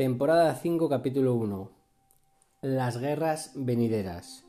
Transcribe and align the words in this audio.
Temporada 0.00 0.54
5, 0.54 0.88
capítulo 0.88 1.34
1. 1.34 1.70
Las 2.62 2.96
guerras 2.96 3.52
venideras. 3.54 4.46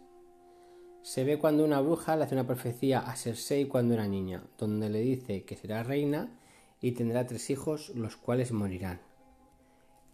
Se 1.02 1.26
ve 1.26 1.40
cuando 1.40 1.66
una 1.66 1.82
bruja 1.82 2.16
le 2.16 2.24
hace 2.24 2.36
una 2.36 2.48
profecía 2.48 3.02
a 3.02 3.18
Cersei 3.18 3.66
cuando 3.66 3.94
era 3.94 4.08
niña, 4.08 4.46
donde 4.58 4.90
le 4.90 5.02
dice 5.02 5.44
que 5.44 5.58
será 5.58 5.84
reina 5.84 6.40
y 6.80 6.94
tendrá 6.94 7.28
tres 7.28 7.50
hijos, 7.50 7.90
los 7.96 8.16
cuales 8.16 8.54
morirán. 8.54 9.02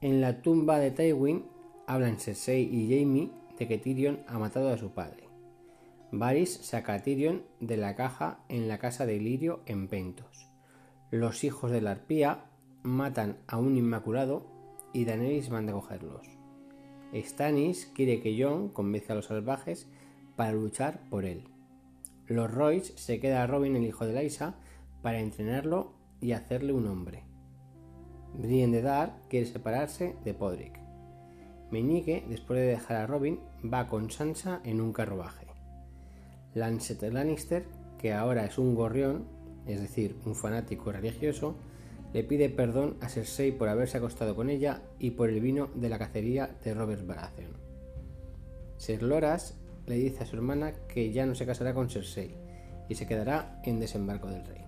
En 0.02 0.22
la 0.22 0.42
tumba 0.42 0.80
de 0.80 0.90
Tywin 0.90 1.46
hablan 1.86 2.18
Cersei 2.18 2.64
y 2.64 2.90
Jaime 2.90 3.30
de 3.60 3.68
que 3.68 3.78
Tyrion 3.78 4.22
ha 4.26 4.40
matado 4.40 4.74
a 4.74 4.78
su 4.80 4.90
padre. 4.90 5.30
Varys 6.12 6.52
saca 6.52 6.96
a 6.96 7.04
Tyrion 7.04 7.44
de 7.60 7.78
la 7.78 7.96
caja 7.96 8.40
en 8.50 8.68
la 8.68 8.80
casa 8.80 9.06
de 9.06 9.18
Ilirio 9.18 9.60
en 9.68 9.88
Pentos. 9.88 10.50
Los 11.12 11.44
hijos 11.44 11.70
de 11.70 11.82
la 11.82 11.92
arpía 11.92 12.46
matan 12.82 13.38
a 13.46 13.58
un 13.58 13.78
inmaculado 13.78 14.57
y 14.98 15.06
Daenerys 15.06 15.52
manda 15.52 15.74
a 15.74 15.76
cogerlos. 15.76 16.26
Stannis 17.14 17.86
quiere 17.94 18.20
que 18.20 18.36
Jon 18.42 18.70
convenzca 18.70 19.14
a 19.14 19.16
los 19.16 19.28
salvajes 19.28 19.88
para 20.36 20.54
luchar 20.54 21.08
por 21.12 21.24
él. 21.24 21.44
Los 22.26 22.52
Royce 22.52 22.98
se 22.98 23.20
queda 23.20 23.44
a 23.44 23.48
Robin, 23.48 23.76
el 23.76 23.86
hijo 23.86 24.08
de 24.08 24.20
Lysa, 24.20 24.56
para 25.04 25.20
entrenarlo 25.20 25.94
y 26.20 26.32
hacerle 26.32 26.74
un 26.74 26.88
hombre. 26.88 27.24
Brienne 28.34 28.76
de 28.76 28.82
Dar 28.82 29.22
quiere 29.30 29.46
separarse 29.46 30.16
de 30.26 30.34
Podrick. 30.34 30.80
Meñique, 31.70 32.26
después 32.28 32.60
de 32.60 32.66
dejar 32.66 32.98
a 32.98 33.06
Robin, 33.06 33.40
va 33.72 33.88
con 33.88 34.10
Sansa 34.10 34.62
en 34.64 34.82
un 34.82 34.94
carruaje. 34.94 35.46
Lancet 36.56 37.04
Lannister, 37.04 37.68
que 38.00 38.14
ahora 38.14 38.46
es 38.46 38.58
un 38.58 38.74
gorrión, 38.74 39.28
es 39.68 39.80
decir, 39.80 40.20
un 40.26 40.34
fanático 40.34 40.92
religioso, 40.92 41.56
le 42.14 42.24
pide 42.24 42.50
perdón 42.50 42.98
a 43.02 43.10
Cersei 43.10 43.52
por 43.52 43.70
haberse 43.70 43.98
acostado 43.98 44.36
con 44.36 44.50
ella 44.50 44.82
y 45.00 45.12
por 45.12 45.30
el 45.30 45.40
vino 45.42 45.70
de 45.76 45.90
la 45.90 46.00
cacería 46.00 46.56
de 46.64 46.74
Robert 46.74 47.06
Baratheon. 47.06 47.52
Ser 48.78 49.04
Loras 49.04 49.56
le 49.86 49.96
dice 49.96 50.24
a 50.24 50.26
su 50.26 50.36
hermana 50.36 50.74
que 50.88 51.12
ya 51.12 51.26
no 51.26 51.36
se 51.36 51.46
casará 51.46 51.74
con 51.74 51.90
Cersei 51.90 52.36
y 52.90 52.96
se 52.96 53.08
quedará 53.08 53.62
en 53.64 53.80
desembarco 53.80 54.30
del 54.30 54.46
rey. 54.46 54.62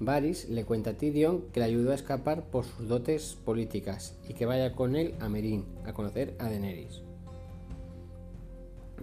Varys 0.00 0.48
le 0.48 0.64
cuenta 0.64 0.90
a 0.90 0.94
Tyrion 0.94 1.46
que 1.52 1.58
le 1.58 1.66
ayudó 1.66 1.90
a 1.90 1.96
escapar 1.96 2.44
por 2.44 2.64
sus 2.64 2.86
dotes 2.86 3.36
políticas 3.44 4.16
y 4.28 4.34
que 4.34 4.46
vaya 4.46 4.74
con 4.74 4.94
él 4.94 5.16
a 5.18 5.28
Meereen 5.28 5.64
a 5.84 5.92
conocer 5.92 6.36
a 6.38 6.44
Daenerys. 6.44 7.02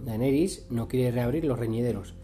Daenerys 0.02 0.66
no 0.70 0.88
quiere 0.88 1.10
reabrir 1.10 1.44
los 1.44 1.58
reñideros, 1.58 2.14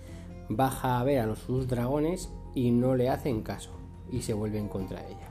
baja 0.49 1.01
a 1.01 1.05
ver 1.05 1.19
a 1.19 1.27
los 1.27 1.41
sus 1.41 1.69
dragones 1.69 2.31
y 2.55 2.71
no 2.71 2.95
le 2.97 3.11
hacen 3.11 3.43
caso 3.43 3.82
y 4.13 4.23
se 4.23 4.35
vuelven 4.35 4.69
contra 4.69 5.05
ella. 5.05 5.29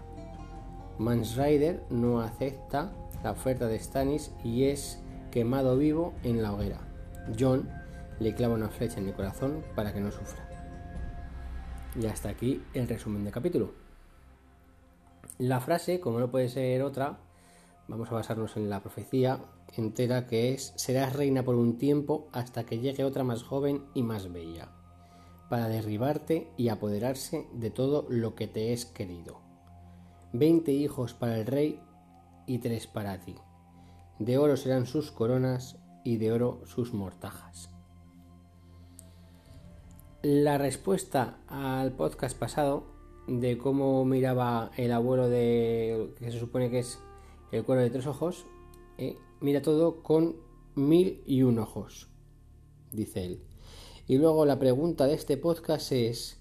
Mans 0.98 1.38
Rider 1.38 1.84
no 1.90 2.20
acepta 2.20 2.92
la 3.24 3.32
oferta 3.32 3.68
de 3.68 3.80
Stannis 3.80 4.32
y 4.44 4.66
es 4.66 5.02
quemado 5.32 5.78
vivo 5.78 6.14
en 6.24 6.42
la 6.42 6.52
hoguera. 6.52 6.80
John 7.40 7.70
le 8.20 8.36
clava 8.36 8.56
una 8.56 8.70
flecha 8.70 9.00
en 9.00 9.08
el 9.08 9.14
corazón 9.14 9.64
para 9.76 9.94
que 9.94 10.02
no 10.02 10.12
sufra. 10.12 10.48
Y 12.00 12.06
hasta 12.08 12.30
aquí 12.30 12.64
el 12.74 12.88
resumen 12.88 13.24
del 13.24 13.34
capítulo. 13.34 13.74
La 15.38 15.60
frase, 15.60 16.00
como 16.00 16.20
no 16.20 16.30
puede 16.30 16.50
ser 16.50 16.82
otra, 16.84 17.20
vamos 17.88 18.12
a 18.12 18.16
basarnos 18.16 18.58
en 18.58 18.70
la 18.70 18.82
profecía 18.82 19.40
entera 19.76 20.28
que 20.28 20.54
es 20.54 20.74
serás 20.76 21.14
reina 21.14 21.44
por 21.44 21.56
un 21.56 21.78
tiempo 21.78 22.28
hasta 22.32 22.66
que 22.66 22.80
llegue 22.80 23.04
otra 23.04 23.24
más 23.24 23.44
joven 23.44 23.86
y 23.94 24.04
más 24.04 24.32
bella 24.32 24.70
para 25.52 25.68
derribarte 25.68 26.48
y 26.56 26.70
apoderarse 26.70 27.46
de 27.52 27.72
todo 27.72 28.06
lo 28.08 28.36
que 28.36 28.48
te 28.48 28.72
es 28.72 28.86
querido. 28.86 29.42
Veinte 30.32 30.72
hijos 30.72 31.14
para 31.14 31.38
el 31.38 31.46
rey 31.46 31.78
y 32.48 32.60
tres 32.60 32.88
para 32.88 33.20
ti. 33.20 33.36
De 34.18 34.38
oro 34.38 34.56
serán 34.56 34.86
sus 34.86 35.12
coronas 35.12 35.78
y 36.06 36.16
de 36.16 36.32
oro 36.32 36.62
sus 36.64 36.94
mortajas. 36.94 37.70
La 40.22 40.58
respuesta 40.58 41.42
al 41.50 41.92
podcast 41.98 42.40
pasado 42.40 42.86
de 43.28 43.58
cómo 43.58 44.06
miraba 44.06 44.72
el 44.78 44.94
abuelo 44.94 45.28
de 45.28 46.14
que 46.18 46.32
se 46.32 46.40
supone 46.40 46.70
que 46.70 46.80
es 46.80 46.98
el 47.52 47.66
cuero 47.66 47.82
de 47.82 47.90
tres 47.90 48.08
ojos, 48.08 48.46
eh, 48.98 49.18
mira 49.42 49.62
todo 49.62 50.02
con 50.02 50.38
mil 50.76 51.22
y 51.26 51.44
un 51.44 51.60
ojos, 51.60 52.10
dice 52.94 53.26
él. 53.26 53.51
Y 54.12 54.18
luego 54.18 54.46
la 54.46 54.60
pregunta 54.60 55.08
de 55.08 55.14
este 55.14 55.38
podcast 55.38 55.94
es, 55.94 56.38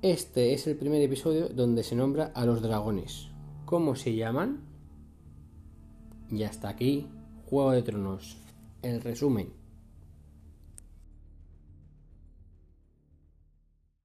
este 0.00 0.54
es 0.54 0.66
el 0.66 0.74
primer 0.78 1.02
episodio 1.02 1.50
donde 1.50 1.84
se 1.84 1.94
nombra 1.94 2.32
a 2.34 2.46
los 2.46 2.62
dragones. 2.62 3.28
¿Cómo 3.66 3.94
se 3.94 4.16
llaman? 4.16 4.62
Y 6.30 6.44
hasta 6.44 6.70
aquí, 6.70 7.10
Juego 7.44 7.72
de 7.72 7.82
Tronos. 7.82 8.38
El 8.80 9.02
resumen. 9.02 9.61